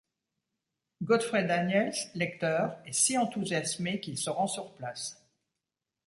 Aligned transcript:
Godfrey 1.03 1.45
Daniels, 1.45 1.93
lecteur, 2.15 2.75
est 2.87 2.91
si 2.91 3.19
enthousiasmé 3.19 3.99
qu'il 3.99 4.17
se 4.17 4.31
rend 4.31 4.47
sur 4.47 4.73
place. 4.73 5.23